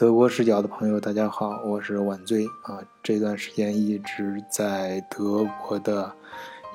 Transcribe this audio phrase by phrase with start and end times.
[0.00, 2.80] 德国视角的朋友，大家好，我是晚醉啊。
[3.02, 6.10] 这段时间一直在德国的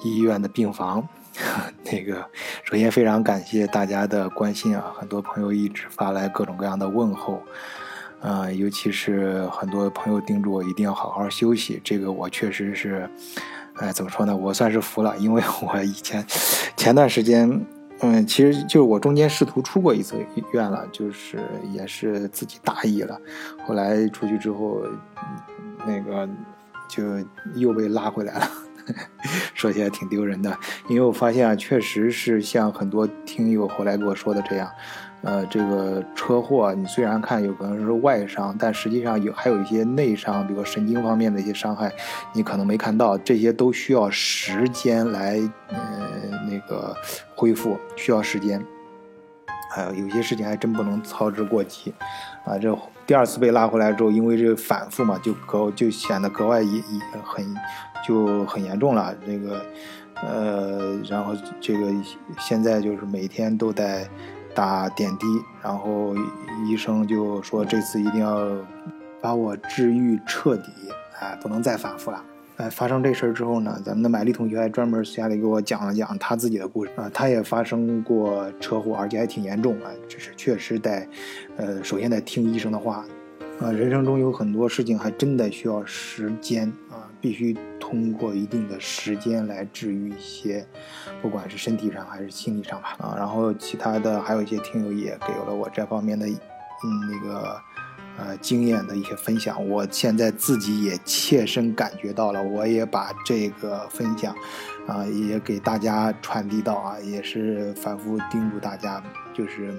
[0.04, 1.04] 医院的病房。
[1.84, 2.24] 那个，
[2.64, 7.42] 首先非常感谢大家的关心啊，很多朋友一直发来各种各样的问候，
[8.22, 11.82] 啊，尤其是很多朋友叮嘱我一定要好好休息。
[11.84, 13.10] 这个我确实是，
[13.78, 14.38] 哎，怎么说呢？
[14.38, 16.24] 我算是服了，因为我以前
[16.78, 17.66] 前段时间。
[18.02, 20.18] 嗯，其实就是我中间试图出过一次
[20.52, 21.40] 院了，就是
[21.72, 23.20] 也是自己大意了，
[23.66, 24.82] 后来出去之后，
[25.88, 26.28] 那个
[26.88, 27.04] 就
[27.56, 28.48] 又被拉回来了，
[29.54, 30.56] 说起来挺丢人的，
[30.90, 34.70] 因为我发现啊，确实是像很多听友后来跟我说的这样。
[35.22, 41.92] 呃，这个车祸，你虽然看有可能是外伤，但实际上有还有一些内伤，比如神经方面的一些伤害，
[42.32, 45.40] 你可能没看到，这些都需要时间来，
[45.70, 46.96] 呃，那个
[47.36, 48.64] 恢复，需要时间。
[49.72, 51.94] 还有有些事情还真不能操之过急，
[52.46, 57.56] 啊，这第二次被拉回来之后，因为这反复嘛，就格就显得格外严严很
[58.08, 59.14] 就很严重了。
[59.26, 59.66] 这个，
[60.24, 61.92] 呃，然后这个
[62.40, 64.08] 现在就是每天都在。
[64.56, 65.26] 打点滴，
[65.62, 66.16] 然后
[66.66, 68.48] 医生就说这次一定要
[69.20, 70.72] 把我治愈彻底，
[71.20, 72.24] 哎，不能再反复了。
[72.58, 81.08] 哎，发生这事儿之后呢，咱们的买丽同学还专门私下里给我讲了讲他自己的故事啊，他也发生过车祸，而且还挺严重啊，只是确实得，
[81.58, 83.06] 呃，首先得听医生的话，
[83.60, 87.04] 啊，人生中有很多事情还真的需要时间啊。
[87.22, 90.64] 必须通过一定的时间来治愈一些，
[91.24, 92.96] 不管是身体上还是心理上吧。
[93.00, 96.38] 啊，然后其他的还有一些听友也给了我这方面的，嗯，
[97.10, 97.58] 那个
[98.18, 99.68] 呃经验的一些分享。
[99.70, 104.36] 我现在自己也切身感觉到了，我也把这个分享，
[104.88, 109.76] 啊，也给大家传递到啊，也是反复叮嘱大家，就是。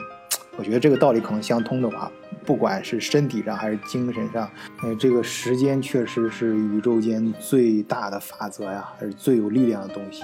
[0.59, 2.11] 我觉得这个道理可能相通的话，
[2.47, 4.51] 不管是身体上还是精神上，
[4.83, 10.23] 呃，这个时间确实是宇宙间最大的法则呀，还是最有力量的东西，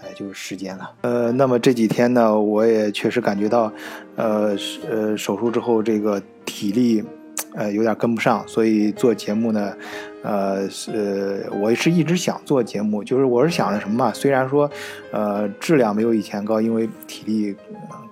[0.00, 0.92] 哎，就是时间了。
[1.00, 3.72] 呃，那么这几天呢，我也确实感觉到，
[4.14, 4.56] 呃，
[4.88, 7.02] 呃，手术之后这个体力，
[7.54, 9.76] 呃，有点跟不上，所以做节目呢，
[10.22, 14.70] 呃，是，我是一直想做节目，就是我是想着什么嘛，虽然说，
[15.12, 17.56] 呃，质量没有以前高，因为体力。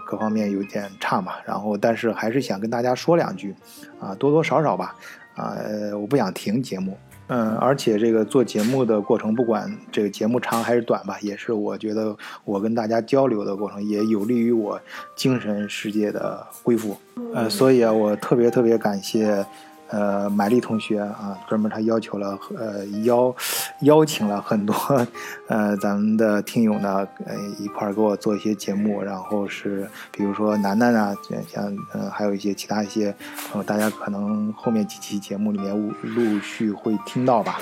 [0.04, 3.54] 各方面有点差嘛，然后但是还是想跟大家说两句，
[3.98, 4.94] 啊，多多少少吧，
[5.34, 5.56] 啊，
[5.98, 14.80] 我不想停节目，嗯，而且这个做节目的过程，不管这个节目长还是短吧，也是我觉得我跟大家交流的过程，也有利于我
[15.16, 16.96] 精神世界的恢复，
[17.34, 19.44] 呃，所以啊，我特别特别感谢。
[19.92, 23.34] 呃，买力同学啊，专门他要求了，呃，邀
[23.82, 24.74] 邀请了很多，
[25.48, 31.14] 呃，咱们的听友呢，呃，一块儿给我做一些节目，然后是比如说楠楠啊，
[31.46, 33.14] 像嗯，还有一些其他一些
[33.50, 37.60] 朋友，大家可能后面几期节目里面陆续会听到吧。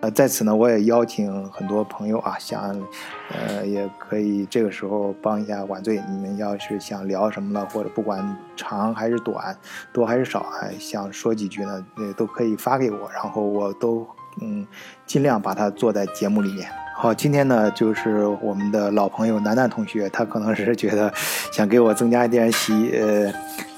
[0.00, 2.70] 呃，在此呢，我也邀请很多朋友啊，想，
[3.32, 6.00] 呃，也可以这个时候帮一下晚醉。
[6.08, 9.56] 你们要是想聊什么了，或者不管长还是短，
[9.92, 14.06] 多还是少，哎，想说几句呢，呃，都可以发给我，然后我都
[14.40, 14.64] 嗯，
[15.04, 16.70] 尽量把它做在节目里面。
[16.94, 21.12] 好，今天呢，就是我们的老朋友楠楠同学，他可能是觉得
[21.52, 23.32] 想给我增加一点喜，呃，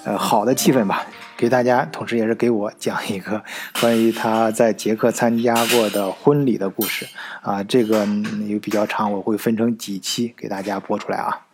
[0.05, 1.07] 呃，好的气氛吧。
[1.41, 3.43] 给大家，同时也是给我讲一个
[3.81, 7.07] 关于他在捷克参加过的婚礼的故事
[7.41, 8.07] 啊，这个
[8.47, 11.47] 也比较长，我会分成几期给大家播出来啊。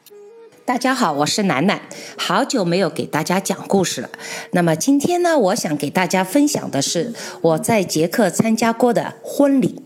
[0.65, 1.81] 大家好，我是楠楠，
[2.19, 4.11] 好久没有给大家讲故事了。
[4.51, 9.81] 那么今天呢，我想给大家分享的是我在捷克参加过的婚礼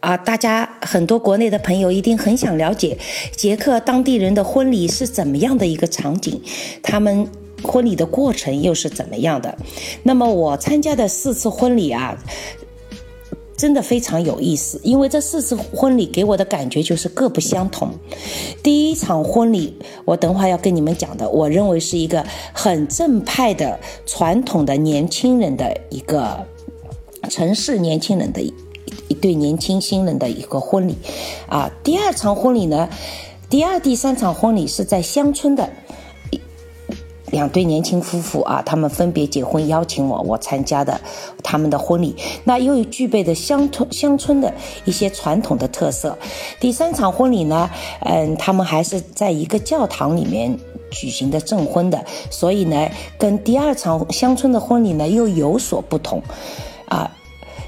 [0.00, 0.16] 啊。
[0.16, 2.98] 大家很多国内的朋友一定很想了解
[3.36, 6.42] 捷克当地人的婚礼是怎么样的一个场景，
[6.82, 7.28] 他们。
[7.64, 9.56] 婚礼的过程又是怎么样的？
[10.04, 12.16] 那么我参加的四次婚礼啊，
[13.56, 17.90] 真的非常有意思，因为这四次婚礼给我的感觉就是各不相同。
[18.62, 26.46] 第一场婚礼，我等会要跟你们讲的，我认为是一个很正派的传统的年轻人的一个
[27.30, 28.52] 城市年轻人的一
[29.08, 30.96] 一对年轻新人的一个婚礼
[31.48, 31.70] 啊。
[31.82, 32.88] 第二场婚礼呢，
[33.48, 35.70] 第二、第三场婚礼是在乡村的。
[37.34, 41.00] 两对年轻夫妇啊，他们分别结婚，邀请我，我参加的
[41.42, 42.14] 他们的婚礼。
[42.44, 44.54] 那又具备的乡村乡村的
[44.84, 46.16] 一些传统的特色。
[46.60, 47.68] 第三场婚礼呢，
[48.02, 50.56] 嗯，他们还是在一个教堂里面
[50.92, 52.88] 举行的证婚的，所以呢，
[53.18, 56.22] 跟第二场乡村的婚礼呢又有所不同。
[56.86, 57.10] 啊，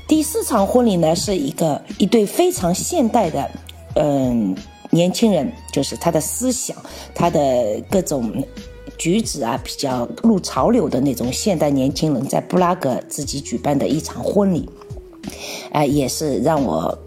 [0.06, 3.50] 第四场婚礼呢是一个一对非常现代的，
[3.96, 4.54] 嗯，
[4.90, 6.76] 年轻人，就是他的思想，
[7.12, 8.32] 他的各种。
[8.98, 14.68] 举止啊比较入潮流的那种现代年轻人，在布拉格自己举办的一场婚礼，
[15.72, 16.98] 哎，也是让我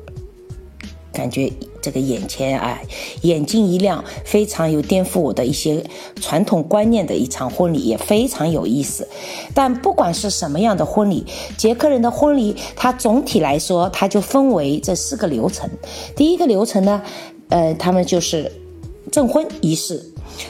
[1.13, 1.51] 感觉。
[1.81, 2.77] 这个眼前啊，
[3.21, 5.81] 眼睛一亮，非常有颠覆我的一些
[6.19, 9.07] 传统观念的一场婚礼，也非常有意思。
[9.53, 11.25] 但不管是什么样的婚礼，
[11.57, 15.69] 捷克人的婚礼，它总体来说，它就分为这四个流程。
[16.17, 17.01] 第一个流程呢，
[17.47, 18.51] 呃，他们就是
[19.09, 20.03] 证婚仪式。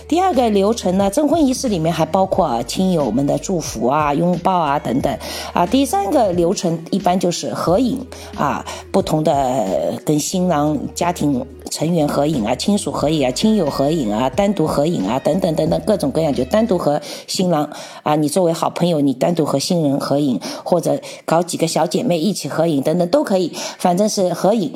[0.07, 5.17] 第二个流程呢，证婚仪式里面还包括啊亲友们的祝福啊、拥抱啊等等
[5.53, 5.65] 啊。
[5.65, 8.05] 第三个流程一般就是合影
[8.35, 17.69] 啊，不同的跟新郎家庭成员合影啊、亲属合影啊、亲友合影啊、单独合影啊等等等等各种各样，就单独和新郎
[18.03, 24.73] 啊，你作为好朋友，你单独和新人合影，或者搞几个小姐妹一起合影等等都可以，反正是合影。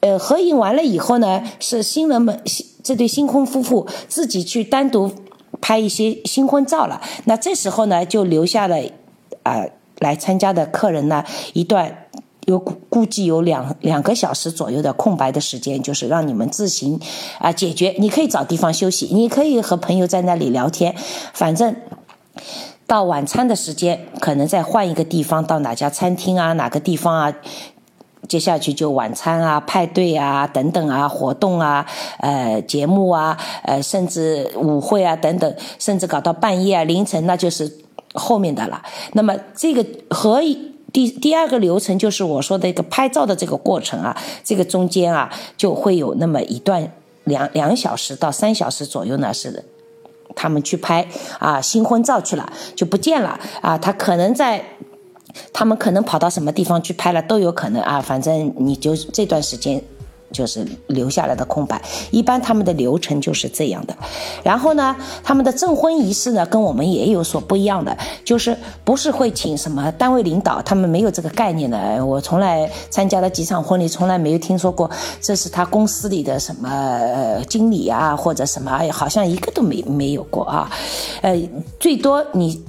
[0.00, 2.69] 呃，合影完了以后呢，是新人们新。
[2.82, 5.10] 这对新婚夫妇自己去单独
[5.60, 8.76] 拍一些新婚照了，那这时候呢，就留下了
[9.42, 9.64] 啊
[9.98, 12.06] 来参加的客人呢一段
[12.46, 16.98] 有估计有两两个小时左右的空白的时间，就是让你们自行
[17.38, 17.94] 啊解决。
[17.98, 20.94] 你可以找地方休息，你可以和朋友在那里聊天，
[21.34, 21.76] 反正
[22.86, 27.34] 到晚餐的时间，可能再换一个地方，到哪家餐厅啊，哪个地方啊。
[28.30, 31.84] 接下去就晚餐啊、派对啊等等啊、活动啊、
[32.20, 37.68] 呃节目啊、呃甚至舞会啊等等，甚至搞到半夜啊、凌晨，那就是
[38.14, 38.80] 后面的了。
[39.14, 40.40] 那么这个和
[40.92, 46.88] 第第二个流程就是我说的一个拍照的这个过程啊，这个中间啊就会有那么一段
[47.24, 49.64] 两两小时到三小时左右呢，是
[50.36, 51.04] 他们去拍
[51.40, 54.62] 啊新婚照去了，就不见了啊，他可能在。
[55.52, 59.82] 他们可能跑到什么地方去拍了都有可能啊，反正你就这段时间
[60.32, 61.80] 就是留下来的空白。
[62.12, 63.96] 一般他们的流程就是这样的。
[64.44, 64.94] 然后呢，
[65.24, 72.04] 他们的证婚仪式呢跟我们也有所不一样的，就是不是会请什么单位领导，他们没有这个概念的。
[72.06, 74.88] 我从来参加了几场婚礼，从来没有听说过
[75.20, 80.70] 这是他公司里的什么经理啊或者什么，好像一个都没没有过啊。
[81.22, 81.36] 呃，
[81.80, 82.62] 最多你。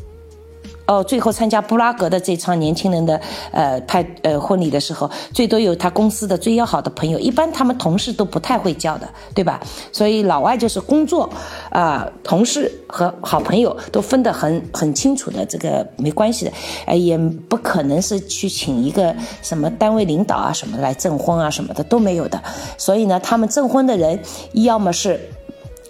[0.86, 3.20] 哦，最后参加布拉格的这场年轻人的
[3.52, 9.60] 呃派呃婚礼的时候，最多有他公司的最要好的朋友，一般他们同事都不太会叫的，对吧？
[9.92, 11.30] 所以老外就是工作
[11.70, 16.52] 啊，同事和好朋友都分得很很清楚的，这个没关系的，
[16.88, 22.42] 呃，也不可能是去请一个什么单位领导啊什么来证婚啊什么的都没有的，
[22.78, 24.20] 所以呢，他们证婚的人
[24.54, 25.20] 要么是。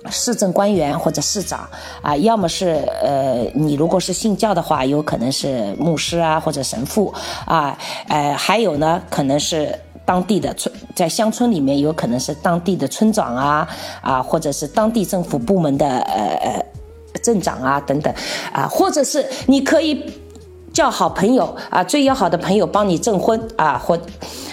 [0.09, 1.69] 市政官员或者市长
[2.01, 7.13] 啊，要么是呃，你如果是信教的话，有可能是牧师啊或者神父
[7.45, 7.77] 啊，
[8.07, 13.68] 呃，还有呢，可能是当地的村，在乡村里面有可能是当地的村长啊
[14.01, 16.65] 啊，或者是当地政府部门的呃呃
[17.21, 18.13] 镇长啊等等
[18.51, 20.04] 啊，或者是你可以。
[20.73, 24.00] 叫好朋友啊，最要好的朋友帮你证婚啊，或，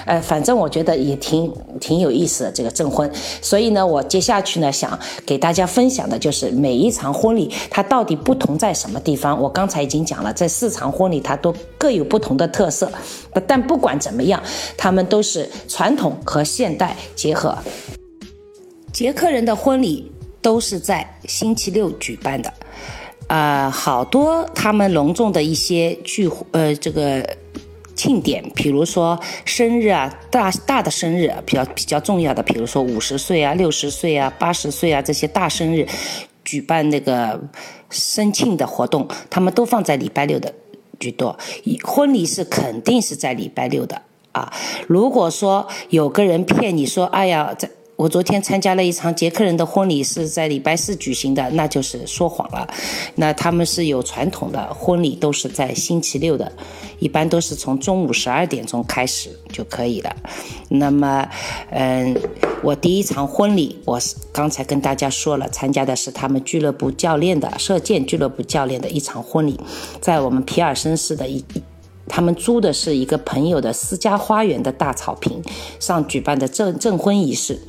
[0.05, 3.09] 呃，反正我觉得也挺挺有意思的这个证婚。
[3.41, 9.41] 所以呢，我接下去呢想给大家分享的就是每一场婚礼它到底不同在什么地方。
[9.41, 12.91] 我刚才已经讲了，这四场婚礼它都各有不同的特色，
[13.47, 14.43] 但不管怎么样，
[14.77, 17.57] 他们都是传统和现代结合。
[18.93, 20.11] 捷克人的婚礼
[20.43, 22.53] 都是在星期六举办的。
[23.29, 27.37] 啊，好多他们隆重的一些聚呃这个
[27.95, 35.87] 庆典，比如说生日啊，大大的生日比较比较重要的，比如说五十岁啊、六十岁啊、八十岁啊这些大生日，
[36.43, 37.39] 举办那个
[37.91, 40.55] 生庆的活动，他们都放在礼拜六的
[40.99, 41.39] 居多。
[41.85, 44.01] 婚礼是肯定是在礼拜六的
[44.33, 44.51] 啊。
[44.87, 52.65] 如果说有个人骗你说，哎呀，在我昨天参加了一场捷克人的婚礼，是在礼拜四举行的，那就是说谎了。
[53.17, 56.53] 那他们是有传统的婚礼，都是在星期六的，
[57.01, 60.15] 一般都是从中午十二点钟开始就可以了。
[60.69, 61.29] 那么，
[61.71, 62.17] 嗯，
[62.63, 63.99] 我第一场婚礼，我
[64.31, 69.59] 刚才跟大家说了，参加的是他们俱乐部教练的射箭俱乐部教练的一场婚礼，
[70.01, 71.45] 在我们皮尔森市的一，
[72.07, 75.43] 他们租的是一个朋友的私家花园的大草坪
[75.81, 77.61] 上举办的证证婚仪式。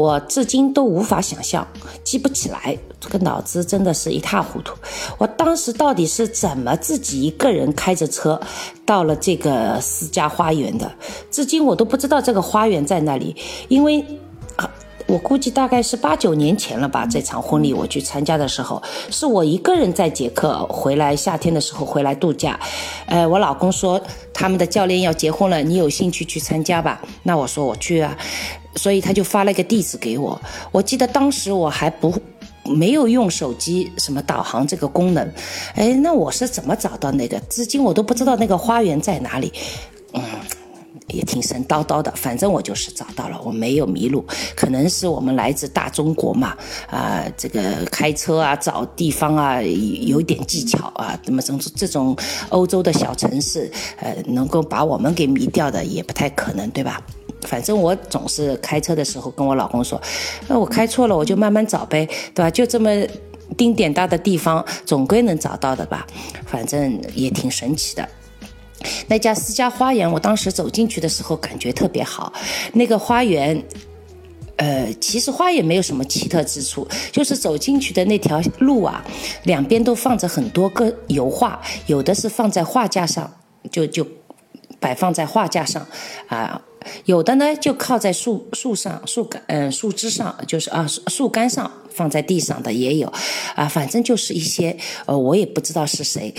[0.00, 1.66] 我至今都无法想象，
[2.02, 4.74] 记不起来，这个脑子真的是一塌糊涂。
[5.18, 8.40] 我当时到底是怎么自己一个人开着车
[8.86, 10.90] 到了这个私家花园的？
[11.30, 13.36] 至今我都不知道这个花园在哪里，
[13.68, 14.02] 因为，
[15.10, 17.04] 我估计大概是八九年前了吧。
[17.04, 22.58] 这场婚礼我去参加的时候，是我一个人在捷克回来，夏天的时候回来度假。
[23.06, 24.00] 呃，我老公说
[24.32, 27.02] 他们的教练要结婚了，你有兴趣去参加吧？
[27.24, 28.16] 那我说我去啊。
[28.76, 30.40] 所以他就发了一个地址给我，
[30.70, 32.14] 我记得当时我还不
[32.64, 35.28] 没有用手机什么导航这个功能，
[35.74, 37.36] 哎，那我是怎么找到那个？
[37.48, 39.52] 至今我都不知道那个花园在哪里。
[41.12, 44.24] 也挺神叨叨的，反正我就是找到了，我没有迷路。
[44.54, 46.56] 可能是我们来自大中国嘛，
[46.88, 51.18] 啊，这个开车啊，找地方啊，有点技巧啊。
[51.24, 52.16] 那么这种这种
[52.48, 57.00] 欧洲的小城市，呃，能够把我们给迷掉的也不太可能，对吧？
[57.42, 60.00] 反正我总是开车的时候跟我老公说，
[60.46, 62.50] 那我开错了，我就慢慢找呗，对吧？
[62.50, 62.90] 就这么
[63.56, 66.06] 丁点大的地方，总归能找到的吧？
[66.44, 68.06] 反正也挺神奇的。
[69.08, 72.32] 那家私家花园，我当时走进去的时候感觉特别好。
[72.72, 73.62] 那个花园，
[74.56, 79.04] 呃，其实花也没有什么奇特之处，就是走进去的那条路啊，
[79.44, 83.30] 两边都放着很多个油画，有的是放在画架上，
[83.70, 84.06] 就就
[84.78, 85.86] 摆放在画架上
[86.28, 86.62] 啊，
[87.04, 93.12] 有的呢就靠在树树上、树干嗯树枝上，就是啊树干上放在地上的也有，
[93.54, 96.34] 啊，反正就是一些呃，我也不知道是谁。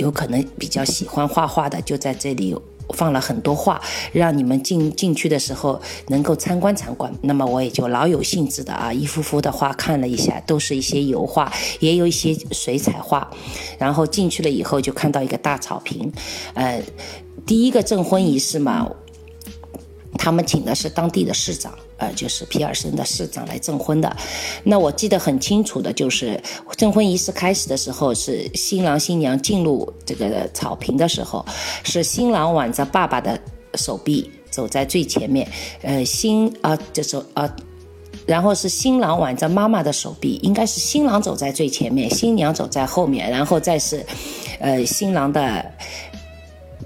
[0.00, 2.56] 有可能比较喜欢画画的，就在这里
[2.94, 3.80] 放了很多画，
[4.12, 7.12] 让你们进进去的时候能够参观参观。
[7.22, 13.30] 那么我也就老有兴致的啊，一幅幅的画看了一下，都是一些油画，也有一些水彩画。
[13.78, 16.12] 然后进去了以后，就看到一个大草坪，
[16.54, 16.82] 呃，
[17.46, 18.90] 第一个证婚仪式嘛，
[20.20, 21.72] 他们请的是当地的市长。
[21.96, 24.16] 呃，就是皮尔森的市长来证婚的。
[24.64, 26.42] 那我记得很清楚的，就是
[26.74, 31.44] 证婚仪式开始的时候，是新郎新娘进入这个草坪的时候，
[31.84, 33.38] 是新郎挽着爸爸的
[33.74, 35.46] 手臂走在最前面，
[35.82, 37.54] 呃，新啊，就是啊，
[38.24, 44.02] 然后是新郎挽着妈妈的手臂，应该是新郎走在最前面，新娘走在后面，然后再是，
[44.58, 45.70] 呃，新郎的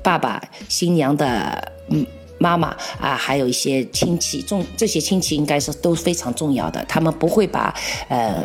[0.02, 2.04] 爸爸，新娘的嗯。
[2.44, 2.68] 妈妈
[3.00, 6.84] 啊，还有一些亲戚，重这些亲戚应该是都非常重要的。
[6.86, 7.74] 他们不会把
[8.08, 8.44] 呃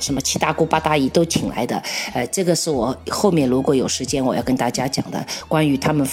[0.00, 1.82] 什么七大姑八大姨都请来的。
[2.12, 6.06] 呃，这个是我后面如果有时间我要跟大家讲的关于他们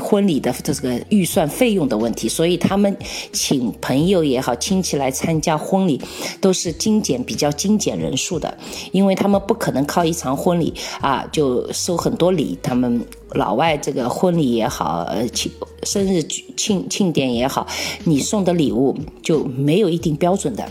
[0.00, 2.28] 婚礼的这个预算费用的问题。
[2.28, 2.96] 所以他们
[3.32, 6.00] 请朋友也好，亲戚来参加婚礼
[6.40, 8.58] 都是精简比较精简人数的，
[8.90, 12.58] 因为他们不可能靠一场婚礼啊就收很多礼。
[12.62, 13.04] 他们
[13.34, 15.52] 老外这个婚礼也好，呃庆。
[15.82, 16.22] 生日
[16.58, 17.66] 庆庆典也好，
[18.04, 20.68] 你送的礼物就没有一定标准的，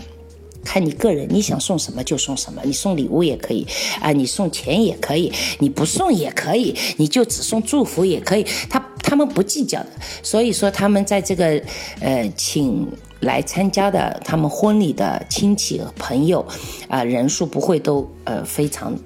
[0.64, 2.62] 看你个人，你想送什么就送什么。
[2.64, 3.66] 你送礼物也可以
[4.00, 8.46] 啊，你送钱也可以，你不送也可以，你就只送祝福也可以。
[8.68, 8.78] 他
[9.10, 9.88] 他们不计较的，
[10.22, 11.60] 所以说他们在这个
[12.00, 12.86] 呃请
[13.22, 16.46] 来参加的他们婚礼的亲戚朋友
[16.88, 18.96] 啊人数不会都呃非常。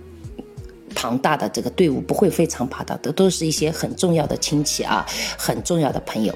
[0.97, 5.05] 庞大的这个队伍不会非常庞大，的都是一些很重要的亲戚啊，
[5.37, 6.33] 很重要的朋友。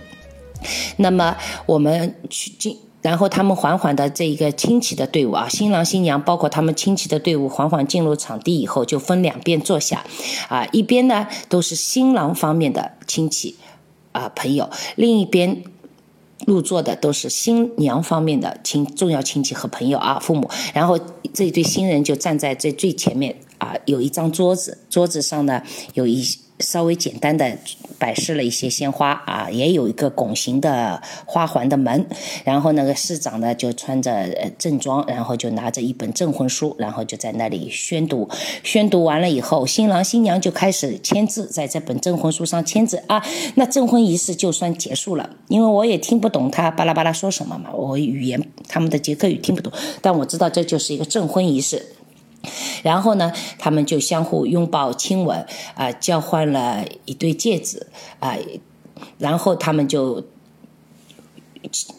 [0.97, 10.05] 那么我们去进，然后他们缓缓的这一个亲戚的队伍啊，新郎新娘包括他们亲戚的队伍缓缓进入场地以后，就分两边坐下，
[10.49, 13.57] 啊，一边呢都是新郎方面的亲戚
[14.13, 15.63] 啊朋友，另一边
[16.47, 20.99] 入座的都是新娘方面的亲重要亲戚和朋友啊父母，然后
[21.33, 23.37] 这一对新人就站在最最前面。
[23.59, 25.61] 啊，有一张桌子，桌子上呢
[25.95, 26.25] 有一
[26.61, 27.59] 稍微简单的
[27.99, 32.07] 摆设了一些鲜花啊，也有一个拱形的花环的门。
[32.45, 34.29] 然后那个市长呢就穿着
[34.59, 38.29] 正装，然后就拿着一本证婚书，然后就在那里宣读。
[38.63, 43.23] 宣读完了以后，新郎新娘就开始签字，在这本证婚书上签字啊。
[43.57, 51.85] 那证婚仪式就算结束了，因为我也听不懂他巴拉巴拉说什么嘛，我语言他们的捷克语听不懂，但我知道这就是一个证婚仪式。
[52.83, 57.87] 然后呢，他们就相互拥抱、亲吻，啊，交换了一对戒指，
[58.21, 58.37] 啊，
[59.19, 60.25] 然后他们就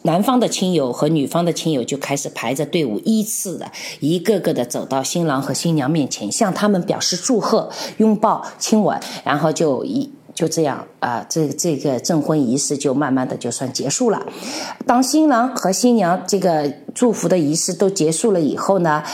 [0.02, 14.26] 男方的亲友和女方的亲友就开始排着队伍，依次的一个个的走到新郎和新娘面前，向他们表示祝贺、拥抱、亲吻，然后就一就这样啊，这这个证婚仪式就慢慢的就算结束了。
[14.86, 19.04] 当新郎和新娘这个祝福的仪式都结束了以后呢？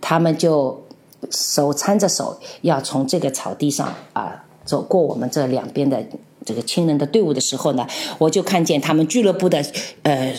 [0.00, 0.82] 他们就
[1.30, 6.02] 手搀着手，要从这个草地上啊走过我们这两边的
[6.46, 7.86] 这个亲人的队伍的时候呢，
[8.18, 9.62] 我就看见他们俱乐部的
[10.02, 10.34] 呃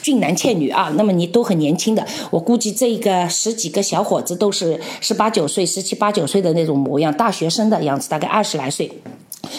[0.00, 8.90] 俊男倩女啊，那么你都很年轻的，我估计这个十几个小伙子都是十八九岁、十七八九岁的那种模样，大学生的样子，大概二十来岁，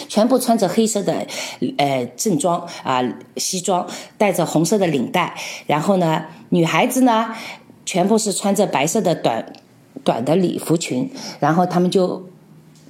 [0.08, 1.26] 全部穿着黑色的
[1.76, 3.02] 呃正装啊
[3.36, 3.86] 西装，
[4.16, 5.34] 带着红色的领带，
[5.66, 7.34] 然后呢，女孩子呢。
[7.94, 9.52] 全部是穿着白色的短
[10.02, 11.08] 短的礼服裙，
[11.38, 12.28] 然后他们就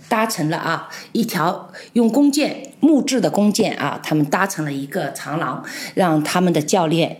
[0.08, 5.62] 搭成了啊一条用弓箭木质的弓箭啊，他们搭成了一个长廊，
[5.94, 7.18] 让他们的教练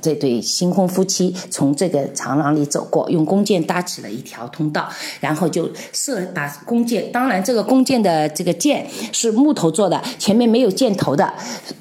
[0.00, 4.88] 这对新婚夫妻从这个长廊里走过，用弓箭搭起了一条通道，
[5.20, 11.32] 然后就射把弓箭，当然这个弓箭的这个箭是木头做的，前面没有箭头的，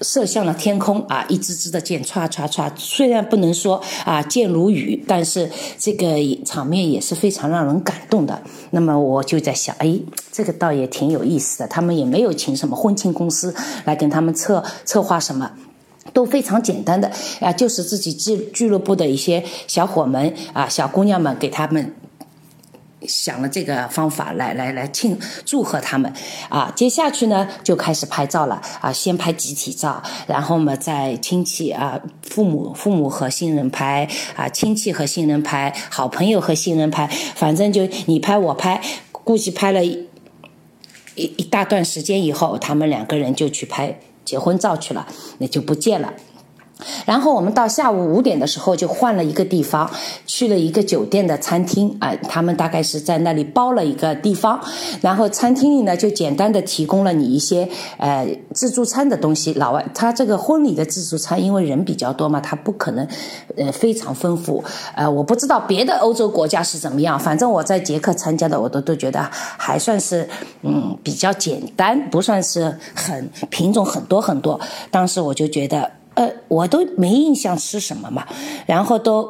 [0.02, 8.42] 射向了天空啊，一支支的箭唰唰唰，虽然不能说啊箭如雨，但是这个场面也是非常让人感动的。
[8.72, 10.00] 那么我就在想，哎，
[10.32, 13.54] 这个倒也挺有意思的，他们也没有请什么婚庆公司
[13.86, 15.52] 来跟他们策策划什么。
[16.14, 21.94] 都非常简单的啊，就是自己俱俱乐部的一些小伙们啊、小姑娘们给他们
[23.08, 26.12] 想了这个方法来来来庆祝贺他们
[26.50, 26.72] 啊。
[26.76, 38.82] 接下去呢就开始拍照了啊，先拍集体照，然后嘛再亲戚啊、父母父母和新人拍啊，亲戚和新人拍，好朋友和新人拍，反正就你拍我拍，
[39.12, 40.08] 估计拍了一
[41.16, 44.00] 一大段时间以后，他们两个人就去拍。
[44.26, 46.12] 结婚照去了，那就不见了。
[47.06, 49.90] 然后我们到下午五点的时候就换了一个地方，
[50.26, 54.60] 去了一个酒店的餐厅啊，他们大概是在那里包了一个地方，
[55.02, 57.68] 然后餐厅里呢就简单的提供了你一些
[57.98, 59.54] 呃自助餐的东西。
[59.54, 63.08] 老外他这个婚礼的自助餐，因为人比较多嘛，他不可能
[63.56, 64.64] 呃非常丰富。
[64.96, 70.28] 呃，我不知道别的欧洲国家是怎么样，反正我在捷克参加的，我都都觉得还算是
[70.62, 74.60] 嗯比较简单，不算是很品种很多很多。
[74.92, 75.90] 当时我就觉得。
[76.16, 78.26] 呃，我都没印象吃什么嘛，
[78.66, 79.30] 然后都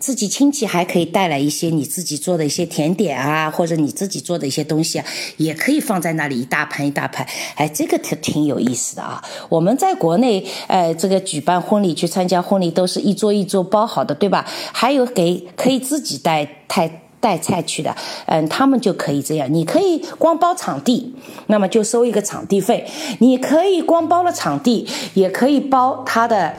[0.00, 5.06] 自己亲戚还可以带来一些你自己做的一些甜点啊，或者你自己做的一些东西啊，
[5.36, 9.22] 也可以放在那里一大盘一大盘，哎，这个挺挺有意思的啊。
[9.48, 14.44] 我们在国内，呃，这个举办婚礼去参加婚礼都是一桌一桌包好的，对吧？
[14.72, 17.03] 还有给可以自己带太。
[17.24, 19.48] 带菜去的，嗯，他们就可以这样。
[19.50, 21.14] 你可以光包场地，
[21.46, 22.84] 那么就收一个场地费；
[23.18, 26.52] 你可以光包了场地，也可以包他的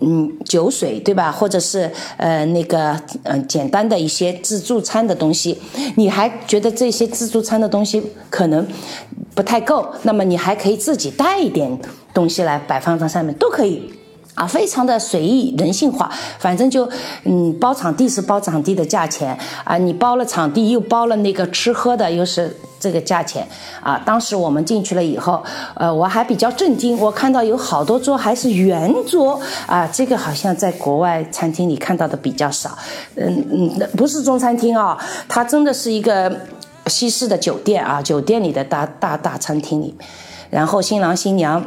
[0.00, 1.32] 嗯酒水，对吧？
[1.32, 5.58] 或者是呃那个嗯简单的一些自助餐的东西。
[5.96, 8.00] 你还觉得这些自助餐的东西
[8.30, 8.64] 可能
[9.34, 11.76] 不太够，那么你还可以自己带一点
[12.14, 13.92] 东西来摆放在上面，都可以。
[14.34, 16.88] 啊，非常的随意人性化，反正就，
[17.24, 23.46] 嗯，包场地是包场地的价钱啊，你包了场地又包了那个吃喝的，又是这个价钱
[23.82, 24.00] 啊。
[24.06, 32.70] 当时我们进去了以后，呃，我还比较震惊，我看到有好多桌还是圆桌啊，这个好像在国外餐厅里看到的比较少，
[33.16, 34.96] 嗯嗯，不是中餐厅啊，
[35.28, 36.34] 它真的是一个
[36.86, 39.94] 西式的酒店啊，酒店里的大大大餐厅里，
[40.48, 41.62] 然后新郎新娘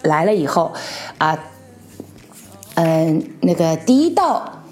[0.00, 0.72] 来了以后
[1.18, 1.38] 啊。
[2.74, 4.62] 嗯，那个第一道，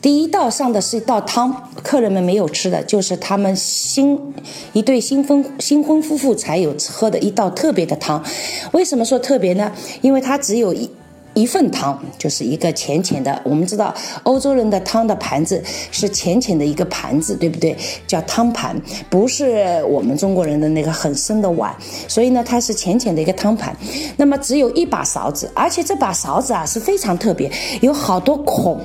[0.00, 4.34] 第一道上的是一道汤，客人们没有吃的，就是他们新
[4.72, 8.24] 一对新婚新婚夫妇才有喝的一道特别的汤。
[8.72, 9.72] 为什么说特别呢？
[10.02, 10.90] 因为它只有一。
[11.36, 17.76] 一份汤就是一个浅浅的，我们知道欧洲人的汤的盘子是浅浅的一个盘子，对不对？
[18.06, 18.74] 叫汤盘，
[19.10, 21.76] 不是我们中国人的那个很深的碗，
[22.08, 23.76] 所以呢，它是浅浅的一个汤盘。
[24.16, 28.80] 那么只有一把勺子，而且这把勺子啊是非常特别，有好多孔，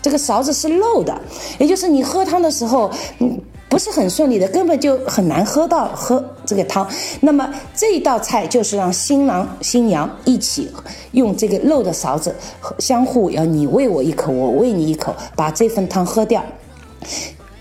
[0.00, 1.14] 这个勺子是漏的，
[1.58, 3.38] 也就是你喝汤的时候，嗯。
[3.74, 6.88] 不是很顺利的，根本就很难喝到喝这个汤。
[7.20, 10.70] 那么这一道菜就是让新郎新娘一起
[11.10, 12.32] 用这个漏的勺子，
[12.78, 16.40] 相互要你喂我一口，我喂你一口，把这份汤喝掉。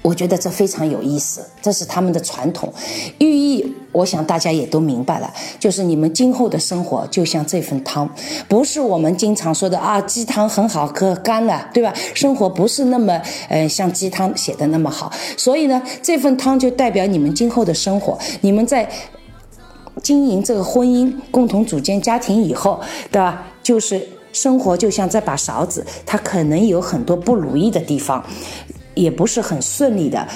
[0.04, 2.72] 我觉得这非常有意思，这是他们的传统
[3.18, 3.76] 寓意。
[3.94, 8.10] 我想大家也都明白了，就是你们今后的生活就像这份汤，
[8.48, 11.94] 不是我们经常说的啊，鸡汤很好喝，干了，对吧？
[12.16, 18.90] 生活不是那么呃像鸡汤写的那么好，所以呢，这份汤就代表你们今后的生活，你们在
[20.02, 23.46] 经营这个婚姻、共同组建家庭以后，对吧？
[23.62, 28.26] 就是生活就像这把勺子，它可能有很多不如意的地方。
[28.96, 30.28] 也不是很顺利的，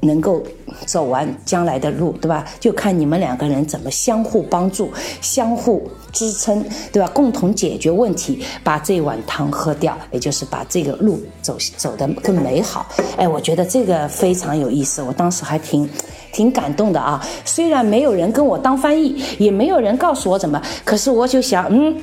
[0.00, 0.42] 能够
[0.84, 2.44] 走完将来的路，对吧？
[2.60, 4.90] 就看你们两个人怎么相互帮助、
[5.20, 7.08] 相互支撑，对吧？
[7.14, 12.86] 共同解决问题，把这碗汤喝掉，也就是把这个路走走得更美好。
[13.16, 15.88] 哎，我觉得这个非常有意思，我当时还挺
[16.32, 17.20] 挺感动的啊。
[17.44, 21.96] 虽然没有人跟我当翻译，也没有人告诉我怎么，可是我就想，嗯，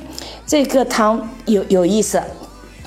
[0.46, 2.20] 这个汤有有意思。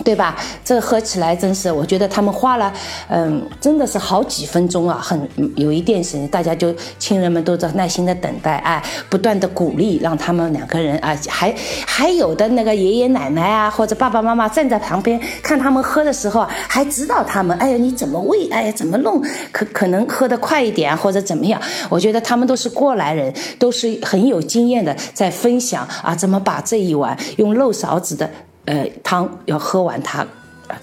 [0.08, 0.38] 对吧？
[0.64, 2.72] 这喝起来真是，我觉得他们花了，
[3.10, 11.54] 嗯，真的是好几分钟啊，很有一点时间，大家就亲人们都在耐心的等待，哎，不断的鼓励，让他们两个人啊，还
[11.86, 21.62] 还有的那个爷爷奶奶啊，或者爸爸妈妈站在旁边看他们喝的时候，还指导他们，哎呀，你怎么喂，哎呀，怎么弄，可可能喝得快一点或者怎么样？
[21.90, 28.30] 我觉得他们都是过来人，都是很有经验的，在分享啊，怎么把这一碗用漏勺子的。
[28.68, 30.26] 呃汤要喝完它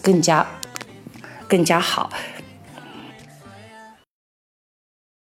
[0.02, 0.44] 更加
[1.48, 2.10] 更加好。